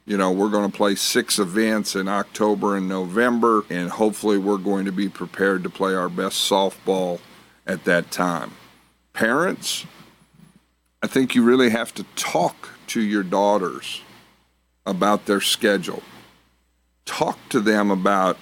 you 0.06 0.16
know, 0.16 0.30
we're 0.30 0.50
going 0.50 0.70
to 0.70 0.76
play 0.76 0.94
six 0.94 1.40
events 1.40 1.96
in 1.96 2.06
October 2.06 2.76
and 2.76 2.88
November, 2.88 3.64
and 3.68 3.90
hopefully 3.90 4.38
we're 4.38 4.58
going 4.58 4.84
to 4.84 4.92
be 4.92 5.08
prepared 5.08 5.64
to 5.64 5.70
play 5.70 5.92
our 5.92 6.08
best 6.08 6.48
softball 6.48 7.18
at 7.66 7.82
that 7.82 8.12
time. 8.12 8.52
Parents, 9.12 9.86
I 11.02 11.08
think 11.08 11.34
you 11.34 11.42
really 11.42 11.70
have 11.70 11.92
to 11.94 12.04
talk 12.14 12.71
to 12.92 13.00
your 13.00 13.22
daughters 13.22 14.02
about 14.84 15.24
their 15.24 15.40
schedule. 15.40 16.02
Talk 17.06 17.38
to 17.48 17.60
them 17.60 17.90
about 17.90 18.36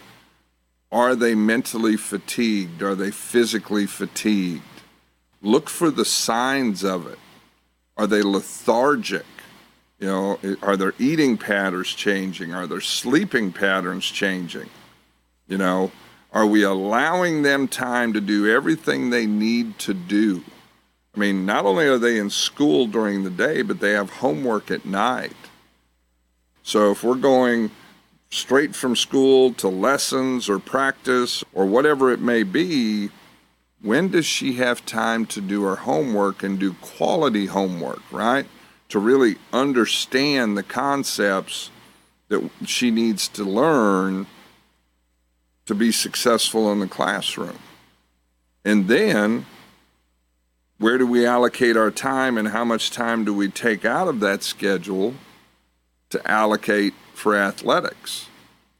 are 0.90 1.14
they 1.14 1.36
mentally 1.36 1.96
fatigued? 1.96 2.82
Are 2.82 2.96
they 2.96 3.12
physically 3.12 3.86
fatigued? 3.86 4.62
Look 5.40 5.70
for 5.70 5.88
the 5.88 6.04
signs 6.04 6.82
of 6.82 7.06
it. 7.06 7.18
Are 7.96 8.08
they 8.08 8.22
lethargic? 8.22 9.26
You 10.00 10.08
know, 10.08 10.38
are 10.62 10.76
their 10.76 10.94
eating 10.98 11.36
patterns 11.36 11.88
changing? 11.88 12.52
Are 12.52 12.66
their 12.66 12.80
sleeping 12.80 13.52
patterns 13.52 14.04
changing? 14.04 14.68
You 15.46 15.58
know, 15.58 15.92
are 16.32 16.46
we 16.46 16.64
allowing 16.64 17.42
them 17.42 17.68
time 17.68 18.14
to 18.14 18.20
do 18.20 18.50
everything 18.50 19.10
they 19.10 19.26
need 19.26 19.78
to 19.80 19.94
do? 19.94 20.42
I 21.20 21.32
mean, 21.32 21.44
not 21.44 21.66
only 21.66 21.86
are 21.86 21.98
they 21.98 22.18
in 22.18 22.30
school 22.30 22.86
during 22.86 23.24
the 23.24 23.30
day, 23.30 23.62
but 23.62 23.80
they 23.80 23.92
have 23.92 24.10
homework 24.10 24.70
at 24.70 24.86
night. 24.86 25.36
So 26.62 26.90
if 26.90 27.04
we're 27.04 27.16
going 27.16 27.70
straight 28.30 28.74
from 28.74 28.96
school 28.96 29.52
to 29.54 29.68
lessons 29.68 30.48
or 30.48 30.58
practice 30.58 31.44
or 31.52 31.66
whatever 31.66 32.10
it 32.10 32.20
may 32.20 32.42
be, 32.42 33.10
when 33.82 34.08
does 34.08 34.24
she 34.24 34.54
have 34.54 34.86
time 34.86 35.26
to 35.26 35.40
do 35.42 35.64
her 35.64 35.76
homework 35.76 36.42
and 36.42 36.58
do 36.58 36.72
quality 36.74 37.46
homework, 37.46 38.00
right? 38.10 38.46
to 38.90 38.98
really 38.98 39.36
understand 39.52 40.56
the 40.56 40.62
concepts 40.62 41.70
that 42.28 42.50
she 42.66 42.90
needs 42.90 43.28
to 43.28 43.44
learn 43.44 44.26
to 45.64 45.74
be 45.74 45.92
successful 45.92 46.70
in 46.72 46.80
the 46.80 46.88
classroom. 46.88 47.58
And 48.64 48.88
then, 48.88 49.46
where 50.80 50.96
do 50.96 51.06
we 51.06 51.26
allocate 51.26 51.76
our 51.76 51.90
time 51.90 52.38
and 52.38 52.48
how 52.48 52.64
much 52.64 52.90
time 52.90 53.22
do 53.22 53.34
we 53.34 53.50
take 53.50 53.84
out 53.84 54.08
of 54.08 54.18
that 54.20 54.42
schedule 54.42 55.12
to 56.08 56.28
allocate 56.28 56.94
for 57.12 57.36
athletics? 57.36 58.28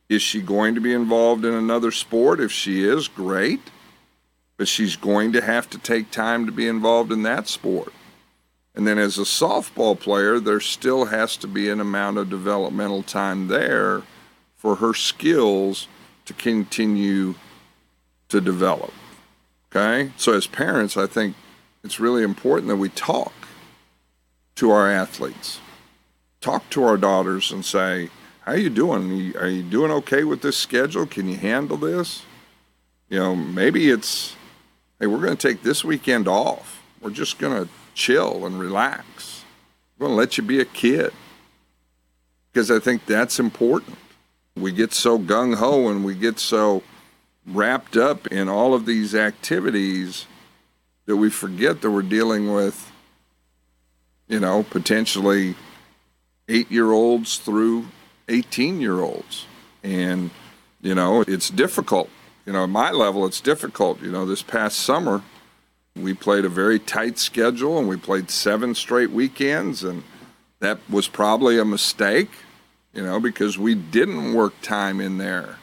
Is 0.09 0.23
she 0.23 0.40
going 0.40 0.75
to 0.75 0.80
be 0.80 0.95
involved 0.95 1.45
in 1.45 1.52
another 1.52 1.90
sport? 1.90 2.40
If 2.40 2.50
she 2.50 2.83
is, 2.83 3.07
great. 3.07 3.61
But 4.57 4.66
she's 4.66 4.97
going 4.97 5.33
to 5.33 5.42
have 5.42 5.69
to 5.71 5.78
take 5.78 6.11
time 6.11 6.47
to 6.47 6.52
be 6.52 6.66
involved 6.66 7.12
in 7.12 7.23
that 7.25 7.49
sport. 7.49 7.92
And 8.75 8.87
then 8.87 8.97
as 8.97 9.19
a 9.19 9.23
softball 9.23 9.99
player, 9.99 10.40
there 10.40 10.59
still 10.59 11.07
has 11.07 11.37
to 11.37 11.47
be 11.47 11.69
an 11.69 11.80
amount 11.80 12.16
of 12.16 12.30
developmental 12.30 13.02
time 13.02 13.49
there 13.49 14.04
for 14.57 14.76
her 14.76 14.95
skills 14.95 15.87
to 16.25 16.33
continue 16.33 17.35
to 18.30 18.40
develop. 18.40 18.95
Okay? 19.71 20.12
So 20.16 20.33
as 20.33 20.47
parents, 20.47 20.97
I 20.97 21.07
think 21.07 21.37
it's 21.82 22.00
really 22.00 22.22
important 22.22 22.68
that 22.68 22.76
we 22.76 22.88
talk 22.90 23.32
to 24.56 24.70
our 24.70 24.90
athletes. 24.90 25.60
Talk 26.40 26.68
to 26.70 26.84
our 26.84 26.96
daughters 26.96 27.50
and 27.50 27.64
say, 27.64 28.10
"How 28.42 28.52
are 28.52 28.58
you 28.58 28.70
doing? 28.70 29.10
Are 29.10 29.14
you, 29.14 29.38
are 29.38 29.49
you 29.49 29.62
doing 29.62 29.90
okay 29.92 30.25
with 30.25 30.42
this 30.42 30.56
schedule? 30.56 31.06
Can 31.06 31.28
you 31.28 31.37
handle 31.37 31.76
this?" 31.76 32.22
You 33.08 33.18
know, 33.18 33.37
maybe 33.37 33.90
it's, 33.90 34.37
"Hey, 34.99 35.06
we're 35.06 35.20
going 35.20 35.37
to 35.37 35.49
take 35.49 35.62
this 35.62 35.84
weekend 35.84 36.28
off. 36.28 36.82
We're 37.00 37.10
just 37.10 37.38
going 37.38 37.64
to 37.64 37.70
chill 37.94 38.46
and 38.46 38.58
relax. 38.58 39.44
We're 39.99 40.06
going 40.06 40.16
to 40.16 40.20
let 40.20 40.38
you 40.38 40.44
be 40.44 40.60
a 40.60 40.64
kid 40.64 41.12
because 42.52 42.70
I 42.70 42.78
think 42.78 43.06
that's 43.06 43.38
important. 43.38 43.96
We 44.56 44.72
get 44.72 44.92
so 44.92 45.18
gung 45.18 45.56
ho 45.56 45.88
and 45.88 46.04
we 46.04 46.14
get 46.14 46.38
so 46.38 46.82
wrapped 47.46 47.96
up 47.96 48.26
in 48.26 48.49
all 48.49 48.75
of 48.75 48.87
these 48.87 49.14
activities 49.14 50.26
that 51.11 51.17
we 51.17 51.29
forget 51.29 51.81
that 51.81 51.90
we're 51.90 52.02
dealing 52.02 52.52
with, 52.52 52.93
you 54.29 54.38
know, 54.38 54.62
potentially 54.62 55.57
eight 56.49 56.71
year 56.71 56.93
olds 56.93 57.38
through 57.38 57.88
18 58.29 58.81
year 58.81 59.00
olds. 59.00 59.45
And, 59.83 60.31
you 60.81 60.95
know, 60.95 61.23
it's 61.23 61.50
difficult. 61.50 62.11
You 62.47 62.52
know, 62.52 62.62
at 62.62 62.69
my 62.69 62.93
level, 62.93 63.26
it's 63.26 63.40
difficult. 63.40 64.00
You 64.00 64.12
know, 64.12 64.25
this 64.25 64.43
past 64.43 64.79
summer, 64.79 65.25
we 65.97 66.14
played 66.14 66.45
a 66.45 66.49
very 66.49 66.79
tight 66.79 67.19
schedule 67.19 67.76
and 67.76 67.88
we 67.88 67.97
played 67.97 68.31
seven 68.31 68.76
straight 68.76 69.11
weekends, 69.11 69.83
and 69.83 70.05
that 70.61 70.79
was 70.88 71.09
probably 71.09 71.59
a 71.59 71.64
mistake, 71.64 72.31
you 72.95 73.02
know, 73.02 73.19
because 73.19 73.59
we 73.59 73.75
didn't 73.75 74.33
work 74.33 74.55
time 74.62 75.00
in 75.00 75.19
there 75.19 75.57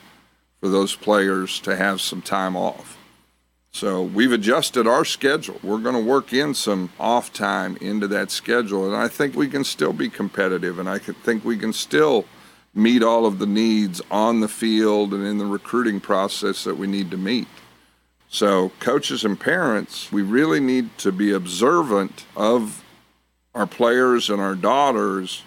for 0.60 0.68
those 0.68 0.94
players 0.94 1.62
to 1.62 1.77
have 1.77 2.01
some 2.01 2.22
time 2.22 2.58
off. 2.58 2.98
So 3.71 4.01
we've 4.01 4.31
adjusted 4.31 4.88
our 4.88 5.05
schedule. 5.05 5.59
We're 5.62 5.77
going 5.77 5.95
to 5.95 6.01
work 6.01 6.33
in 6.33 6.53
some 6.53 6.89
off 7.00 7.31
time 7.31 7.77
into 7.79 8.07
that 8.07 8.31
schedule, 8.31 8.86
and 8.88 8.95
I 8.95 9.07
think 9.07 9.36
we 9.36 9.47
can 9.47 9.63
still 9.63 9.93
be 9.93 10.09
competitive, 10.09 10.79
and 10.79 10.89
I 10.89 10.97
think 10.97 11.45
we 11.45 11.57
can 11.57 11.74
still 11.74 12.25
meet 12.74 13.03
all 13.03 13.25
of 13.25 13.39
the 13.39 13.45
needs 13.45 14.01
on 14.09 14.39
the 14.39 14.47
field 14.47 15.13
and 15.13 15.25
in 15.25 15.38
the 15.38 15.45
recruiting 15.45 16.00
process 16.00 16.63
that 16.63 16.77
we 16.77 16.88
need 16.88 17.12
to 17.12 17.17
meet. 17.17 17.47
So, 18.29 18.71
coaches 18.79 19.24
and 19.24 19.39
parents, 19.39 20.12
we 20.12 20.21
really 20.21 20.59
need 20.59 20.97
to 21.00 21.12
be 21.12 21.31
observant 21.31 22.25
of 22.36 22.83
our 23.55 23.65
players 23.65 24.29
and 24.29 24.41
our 24.41 24.55
daughters 24.55 25.43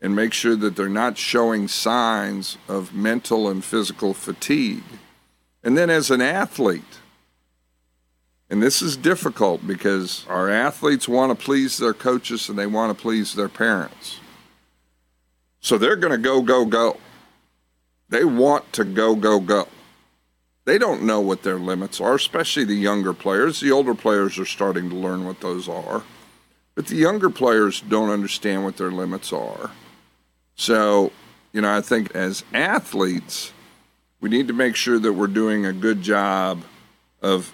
and 0.00 0.14
make 0.14 0.32
sure 0.32 0.54
that 0.54 0.76
they're 0.76 0.88
not 0.88 1.18
showing 1.18 1.66
signs 1.66 2.58
of 2.68 2.94
mental 2.94 3.48
and 3.48 3.64
physical 3.64 4.14
fatigue. 4.14 4.84
And 5.64 5.76
then, 5.76 5.90
as 5.90 6.10
an 6.10 6.20
athlete, 6.20 7.00
and 8.50 8.62
this 8.62 8.80
is 8.82 8.96
difficult 8.96 9.66
because 9.66 10.24
our 10.28 10.48
athletes 10.48 11.08
want 11.08 11.36
to 11.36 11.44
please 11.44 11.78
their 11.78 11.94
coaches 11.94 12.48
and 12.48 12.58
they 12.58 12.66
want 12.66 12.96
to 12.96 13.02
please 13.02 13.34
their 13.34 13.48
parents. 13.48 14.20
So 15.60 15.76
they're 15.76 15.96
going 15.96 16.12
to 16.12 16.18
go, 16.18 16.40
go, 16.40 16.64
go. 16.64 16.98
They 18.08 18.24
want 18.24 18.72
to 18.74 18.84
go, 18.84 19.14
go, 19.14 19.40
go 19.40 19.68
they 20.68 20.76
don't 20.76 21.02
know 21.02 21.18
what 21.18 21.44
their 21.44 21.58
limits 21.58 21.98
are, 21.98 22.14
especially 22.14 22.64
the 22.64 22.74
younger 22.74 23.14
players. 23.14 23.58
The 23.58 23.72
older 23.72 23.94
players 23.94 24.38
are 24.38 24.44
starting 24.44 24.90
to 24.90 24.96
learn 24.96 25.24
what 25.24 25.40
those 25.40 25.66
are. 25.66 26.02
But 26.74 26.88
the 26.88 26.96
younger 26.96 27.30
players 27.30 27.80
don't 27.80 28.10
understand 28.10 28.64
what 28.64 28.76
their 28.76 28.90
limits 28.90 29.32
are. 29.32 29.70
So, 30.56 31.10
you 31.54 31.62
know, 31.62 31.74
I 31.74 31.80
think 31.80 32.14
as 32.14 32.44
athletes, 32.52 33.54
we 34.20 34.28
need 34.28 34.46
to 34.48 34.52
make 34.52 34.76
sure 34.76 34.98
that 34.98 35.14
we're 35.14 35.26
doing 35.26 35.64
a 35.64 35.72
good 35.72 36.02
job 36.02 36.62
of 37.22 37.50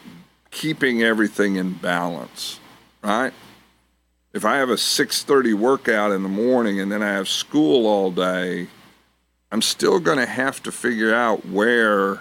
keeping 0.54 1.02
everything 1.02 1.56
in 1.56 1.74
balance, 1.74 2.60
right? 3.02 3.34
If 4.32 4.44
I 4.44 4.56
have 4.56 4.70
a 4.70 4.78
6:30 4.78 5.52
workout 5.52 6.12
in 6.12 6.22
the 6.22 6.28
morning 6.28 6.80
and 6.80 6.90
then 6.90 7.02
I 7.02 7.08
have 7.08 7.28
school 7.28 7.86
all 7.86 8.10
day, 8.10 8.68
I'm 9.52 9.62
still 9.62 10.00
going 10.00 10.18
to 10.18 10.26
have 10.26 10.62
to 10.62 10.72
figure 10.72 11.14
out 11.14 11.46
where 11.46 12.20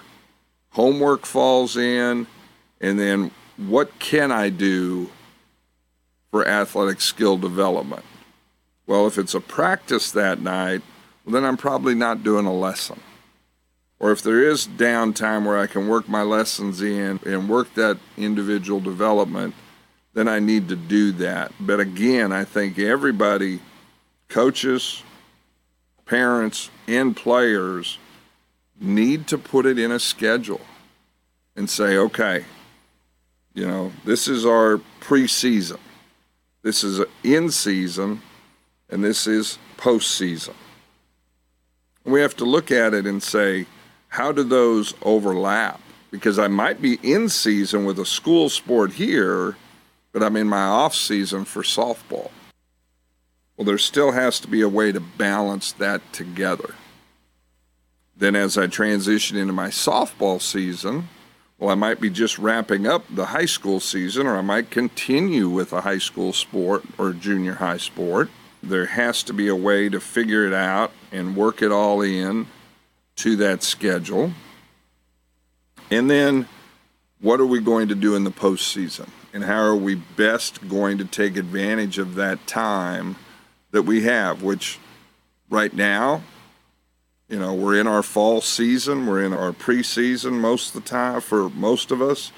homework 0.72 1.25
falls 1.25 1.78
in, 1.78 2.28
and 2.82 3.00
then 3.00 3.32
what 3.58 3.98
can 4.00 4.32
I 4.32 4.50
do 4.50 5.10
for 6.32 6.48
athletic 6.48 7.02
skill 7.02 7.38
development? 7.38 8.04
Well, 8.88 9.08
if 9.08 9.18
it's 9.18 9.36
a 9.36 9.40
practice 9.40 10.12
that 10.12 10.42
night, 10.42 10.82
well, 11.24 11.34
then 11.34 11.46
I'm 11.46 11.58
probably 11.58 11.96
not 11.96 12.24
doing 12.24 12.46
a 12.46 12.54
lesson. 12.54 13.00
Or 14.03 14.12
if 14.12 14.22
there 14.22 14.43
is 14.43 14.67
downtime 14.67 15.45
where 15.45 15.57
I 15.57 15.65
can 15.65 15.88
work 15.88 16.10
my 16.10 16.24
lessons 16.24 16.81
in 16.81 17.22
and 17.25 17.48
work 17.48 17.74
that 17.75 17.98
individual 18.17 18.81
development, 18.81 19.55
then 20.13 20.27
I 20.27 20.39
need 20.39 20.67
to 20.67 20.75
do 20.75 21.13
that. 21.13 21.53
But 21.57 21.79
again, 21.79 22.33
I 22.33 22.43
think 22.43 22.77
everybody, 22.77 23.62
coaches, 24.27 25.03
parents, 26.05 26.69
and 26.86 27.15
players, 27.15 27.98
need 28.77 29.25
to 29.27 29.38
put 29.38 29.65
it 29.65 29.79
in 29.79 29.89
a 29.89 30.00
schedule 30.00 30.60
and 31.55 31.69
say, 31.69 31.95
okay, 31.95 32.43
you 33.53 33.65
know, 33.65 33.93
this 34.03 34.27
is 34.27 34.45
our 34.45 34.81
preseason, 35.00 35.79
this 36.62 36.83
is 36.83 37.00
in 37.24 37.50
season, 37.50 38.22
and 38.89 39.01
this 39.01 39.27
is 39.27 39.57
postseason. 39.77 40.55
We 42.03 42.19
have 42.19 42.36
to 42.36 42.43
look 42.43 42.69
at 42.69 42.93
it 42.93 43.07
and 43.07 43.24
say, 43.24 43.65
how 44.13 44.32
do 44.32 44.43
those 44.43 44.93
overlap? 45.01 45.82
Because 46.12 46.38
I 46.38 46.48
might 46.48 46.79
be 46.79 47.00
in 47.01 47.29
season 47.29 47.84
with 47.84 47.98
a 47.98 48.05
school 48.05 48.48
sport 48.48 48.91
here, 48.91 49.58
but 50.12 50.22
I'm 50.22 50.36
in 50.36 50.48
my 50.48 50.65
off 50.65 50.93
season 50.93 51.46
for 51.46 51.63
softball. 51.63 52.29
Well, 53.58 53.65
there 53.65 53.79
still 53.79 54.12
has 54.12 54.39
to 54.41 54.48
be 54.48 54.62
a 54.62 54.70
way 54.70 54.91
to 54.91 55.00
balance 55.00 55.72
that 55.74 56.13
together. 56.13 56.75
Then, 58.15 58.36
as 58.36 58.55
I 58.55 58.67
transition 58.67 59.36
into 59.36 59.51
my 59.51 59.70
softball 59.70 60.39
season, 60.39 61.10
well, 61.58 61.72
I 61.72 61.75
might 61.75 62.00
be 62.00 62.12
just 62.12 62.38
wrapping 62.38 62.86
up 62.86 63.05
the 63.10 63.25
high 63.25 63.48
school 63.48 63.79
season, 63.79 64.27
or 64.27 64.38
I 64.38 64.41
might 64.41 64.70
continue 64.70 65.50
with 65.50 65.74
a 65.74 65.82
high 65.82 65.98
school 65.98 66.34
sport 66.34 66.84
or 67.00 67.13
junior 67.13 67.55
high 67.55 67.77
sport. 67.77 68.29
There 68.62 68.86
has 68.86 69.24
to 69.24 69.34
be 69.34 69.48
a 69.48 69.55
way 69.55 69.89
to 69.89 70.00
figure 70.00 70.46
it 70.46 70.53
out 70.53 70.91
and 71.12 71.36
work 71.36 71.63
it 71.63 71.72
all 71.72 72.01
in 72.03 72.46
to 73.17 73.36
that 73.38 73.63
schedule. 73.63 74.32
And 75.91 76.10
then, 76.10 76.48
what 77.22 77.39
are 77.39 77.46
we 77.46 77.60
going 77.60 77.88
to 77.89 77.96
do 77.96 78.15
in 78.15 78.24
the 78.24 78.32
postseason? 78.32 79.08
And 79.34 79.43
how 79.43 79.62
are 79.62 79.75
we 79.75 79.96
best 79.96 80.67
going 80.67 80.98
to 81.00 81.05
take 81.05 81.38
advantage 81.38 81.98
of 81.98 82.15
that 82.15 82.46
time 82.46 83.15
that 83.72 83.84
we 83.84 84.03
have, 84.03 84.43
which 84.43 84.79
right 85.50 85.74
now, 85.74 86.22
you 87.29 87.39
know, 87.39 87.53
we're 87.53 87.79
in 87.79 87.88
our 87.88 88.03
fall 88.03 88.41
season, 88.41 89.08
we're 89.08 89.24
in 89.24 89.34
our 89.34 89.51
preseason 89.51 90.34
most 90.34 90.75
of 90.75 90.84
the 90.84 90.89
time 90.89 91.22
for 91.22 91.50
most 91.50 91.89
of 91.89 92.01
us. 92.01 92.32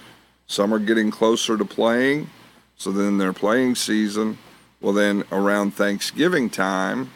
Some 0.48 0.74
are 0.74 0.80
getting 0.80 1.12
closer 1.12 1.58
to 1.58 1.66
playing, 1.66 2.30
so 2.78 2.92
then 2.92 3.18
their 3.18 3.34
playing 3.34 3.76
season. 3.76 4.38
Well, 4.80 4.94
then 4.94 5.24
around 5.32 5.72
Thanksgiving 5.72 6.50
time, 6.50 7.12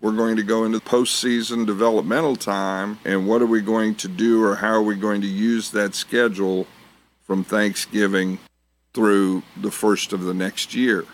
we're 0.00 0.12
going 0.12 0.36
to 0.36 0.42
go 0.42 0.64
into 0.64 0.78
postseason 0.78 1.66
developmental 1.66 2.36
time. 2.36 2.98
And 3.04 3.26
what 3.26 3.42
are 3.42 3.46
we 3.46 3.62
going 3.62 3.94
to 3.96 4.08
do, 4.08 4.42
or 4.44 4.56
how 4.56 4.72
are 4.72 4.82
we 4.82 4.96
going 4.96 5.20
to 5.22 5.26
use 5.26 5.70
that 5.70 5.94
schedule 5.94 6.66
from 7.24 7.44
Thanksgiving 7.44 8.38
through 8.92 9.42
the 9.56 9.70
first 9.70 10.12
of 10.12 10.22
the 10.22 10.34
next 10.34 10.74
year? 10.74 11.04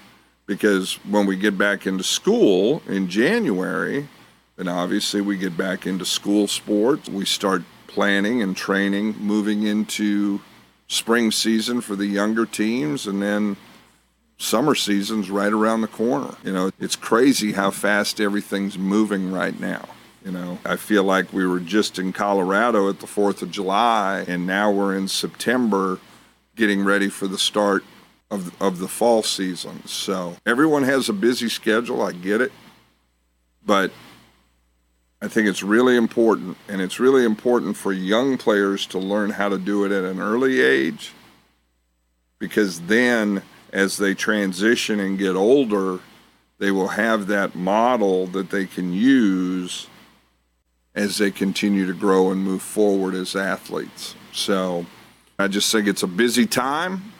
Because 0.46 0.94
when 1.04 1.26
we 1.26 1.36
get 1.36 1.56
back 1.56 1.86
into 1.86 2.02
school 2.02 2.82
in 2.88 3.08
January, 3.08 4.08
then 4.56 4.68
obviously 4.68 5.20
we 5.20 5.38
get 5.38 5.56
back 5.56 5.86
into 5.86 6.04
school 6.04 6.46
sports. 6.46 7.08
We 7.08 7.24
start 7.24 7.62
planning 7.86 8.42
and 8.42 8.56
training, 8.56 9.16
moving 9.18 9.62
into 9.62 10.40
spring 10.88 11.30
season 11.30 11.80
for 11.80 11.94
the 11.96 12.06
younger 12.06 12.44
teams, 12.44 13.06
and 13.06 13.22
then 13.22 13.56
summer 14.38 14.74
season's 14.74 15.30
right 15.30 15.52
around 15.52 15.82
the 15.82 15.88
corner. 15.88 16.34
You 16.44 16.52
know, 16.52 16.70
it's 16.78 16.96
crazy 16.96 17.52
how 17.52 17.70
fast 17.70 18.20
everything's 18.20 18.78
moving 18.78 19.32
right 19.32 19.58
now. 19.58 19.88
You 20.24 20.32
know, 20.32 20.58
I 20.64 20.76
feel 20.76 21.02
like 21.02 21.32
we 21.32 21.46
were 21.46 21.60
just 21.60 21.98
in 21.98 22.12
Colorado 22.12 22.88
at 22.88 23.00
the 23.00 23.06
4th 23.06 23.42
of 23.42 23.50
July, 23.50 24.24
and 24.28 24.46
now 24.46 24.70
we're 24.70 24.96
in 24.96 25.08
September 25.08 25.98
getting 26.54 26.84
ready 26.84 27.08
for 27.08 27.26
the 27.26 27.38
start 27.38 27.84
of, 28.30 28.60
of 28.62 28.78
the 28.78 28.88
fall 28.88 29.22
season. 29.22 29.84
So 29.86 30.36
everyone 30.46 30.84
has 30.84 31.08
a 31.08 31.12
busy 31.12 31.48
schedule. 31.48 32.02
I 32.02 32.12
get 32.12 32.40
it. 32.40 32.52
But 33.64 33.90
I 35.20 35.28
think 35.28 35.48
it's 35.48 35.62
really 35.62 35.96
important, 35.96 36.56
and 36.68 36.80
it's 36.80 36.98
really 36.98 37.24
important 37.24 37.76
for 37.76 37.92
young 37.92 38.38
players 38.38 38.86
to 38.86 38.98
learn 38.98 39.30
how 39.30 39.48
to 39.48 39.58
do 39.58 39.84
it 39.84 39.92
at 39.92 40.04
an 40.04 40.20
early 40.20 40.60
age 40.60 41.12
because 42.42 42.80
then 42.82 43.40
as 43.72 43.96
they 43.96 44.14
transition 44.14 45.00
and 45.00 45.18
get 45.18 45.34
older, 45.34 46.00
they 46.58 46.70
will 46.70 46.88
have 46.88 47.26
that 47.28 47.54
model 47.54 48.26
that 48.28 48.50
they 48.50 48.66
can 48.66 48.92
use 48.92 49.88
as 50.94 51.18
they 51.18 51.30
continue 51.30 51.86
to 51.86 51.94
grow 51.94 52.30
and 52.30 52.42
move 52.42 52.62
forward 52.62 53.14
as 53.14 53.34
athletes. 53.34 54.14
So 54.32 54.86
I 55.38 55.48
just 55.48 55.72
think 55.72 55.88
it's 55.88 56.02
a 56.02 56.06
busy 56.08 56.46
time. 56.46 57.12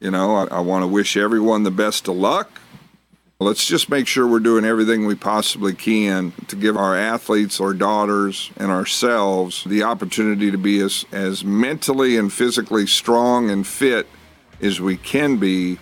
You 0.00 0.10
know, 0.10 0.34
I, 0.34 0.56
I 0.56 0.60
want 0.60 0.82
to 0.82 0.88
wish 0.88 1.16
everyone 1.16 1.62
the 1.62 1.70
best 1.70 2.08
of 2.08 2.16
luck. 2.16 2.60
Let's 3.38 3.66
just 3.66 3.88
make 3.88 4.06
sure 4.06 4.26
we're 4.26 4.40
doing 4.40 4.66
everything 4.66 5.06
we 5.06 5.14
possibly 5.14 5.72
can 5.72 6.32
to 6.48 6.56
give 6.56 6.76
our 6.76 6.94
athletes, 6.94 7.58
our 7.58 7.72
daughters, 7.72 8.50
and 8.58 8.70
ourselves 8.70 9.64
the 9.64 9.82
opportunity 9.84 10.50
to 10.50 10.58
be 10.58 10.80
as, 10.80 11.06
as 11.10 11.42
mentally 11.42 12.18
and 12.18 12.30
physically 12.30 12.86
strong 12.86 13.48
and 13.48 13.66
fit 13.66 14.06
as 14.62 14.80
we 14.80 14.96
can 14.96 15.36
be 15.36 15.78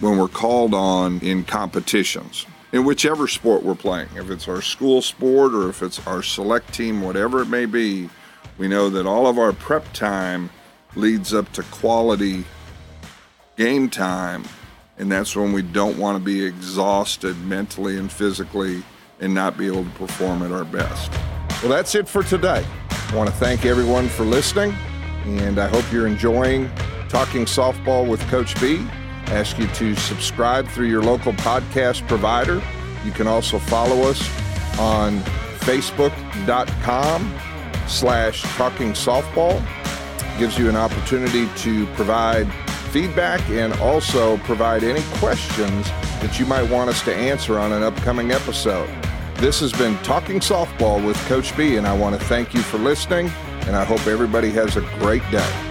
when 0.00 0.18
we're 0.18 0.28
called 0.28 0.74
on 0.74 1.20
in 1.20 1.44
competitions 1.44 2.46
in 2.72 2.84
whichever 2.84 3.26
sport 3.26 3.62
we're 3.62 3.74
playing. 3.74 4.08
If 4.16 4.30
it's 4.30 4.48
our 4.48 4.62
school 4.62 5.00
sport 5.02 5.54
or 5.54 5.68
if 5.68 5.82
it's 5.82 6.04
our 6.06 6.22
select 6.22 6.72
team, 6.72 7.00
whatever 7.00 7.40
it 7.40 7.46
may 7.46 7.66
be, 7.66 8.10
we 8.58 8.68
know 8.68 8.90
that 8.90 9.06
all 9.06 9.26
of 9.26 9.38
our 9.38 9.52
prep 9.52 9.92
time 9.92 10.50
leads 10.94 11.32
up 11.32 11.50
to 11.52 11.62
quality 11.64 12.44
game 13.56 13.88
time. 13.88 14.44
And 14.98 15.10
that's 15.10 15.36
when 15.36 15.52
we 15.52 15.62
don't 15.62 15.96
want 15.96 16.18
to 16.18 16.24
be 16.24 16.44
exhausted 16.44 17.38
mentally 17.44 17.98
and 17.98 18.10
physically 18.10 18.82
and 19.20 19.32
not 19.32 19.56
be 19.56 19.66
able 19.66 19.84
to 19.84 19.90
perform 19.90 20.42
at 20.42 20.50
our 20.50 20.64
best. 20.64 21.12
Well, 21.62 21.70
that's 21.70 21.94
it 21.94 22.08
for 22.08 22.22
today. 22.22 22.64
I 22.90 23.16
want 23.16 23.30
to 23.30 23.34
thank 23.36 23.64
everyone 23.64 24.08
for 24.08 24.24
listening, 24.24 24.74
and 25.24 25.58
I 25.58 25.66
hope 25.68 25.90
you're 25.92 26.06
enjoying 26.06 26.70
Talking 27.08 27.44
Softball 27.46 28.06
with 28.06 28.20
Coach 28.28 28.58
B. 28.60 28.86
ask 29.28 29.58
you 29.58 29.66
to 29.68 29.94
subscribe 29.96 30.68
through 30.68 30.86
your 30.86 31.02
local 31.02 31.32
podcast 31.32 32.06
provider. 32.08 32.62
You 33.04 33.12
can 33.12 33.26
also 33.26 33.58
follow 33.58 34.08
us 34.08 34.20
on 34.78 35.20
facebook.com 35.60 37.34
slash 37.86 38.42
talking 38.56 38.92
softball. 38.92 39.62
Gives 40.38 40.58
you 40.58 40.68
an 40.68 40.76
opportunity 40.76 41.48
to 41.56 41.86
provide 41.94 42.52
feedback 42.90 43.40
and 43.50 43.72
also 43.74 44.38
provide 44.38 44.84
any 44.84 45.02
questions 45.18 45.86
that 46.20 46.38
you 46.38 46.46
might 46.46 46.68
want 46.70 46.90
us 46.90 47.02
to 47.02 47.14
answer 47.14 47.58
on 47.58 47.72
an 47.72 47.82
upcoming 47.82 48.30
episode. 48.30 48.88
This 49.36 49.60
has 49.60 49.72
been 49.72 49.96
Talking 49.98 50.40
Softball 50.40 51.04
with 51.06 51.16
Coach 51.26 51.56
B, 51.56 51.76
and 51.76 51.86
I 51.86 51.96
want 51.96 52.18
to 52.18 52.26
thank 52.26 52.54
you 52.54 52.60
for 52.60 52.78
listening, 52.78 53.30
and 53.66 53.76
I 53.76 53.84
hope 53.84 54.06
everybody 54.06 54.50
has 54.50 54.76
a 54.76 54.80
great 54.98 55.22
day. 55.30 55.67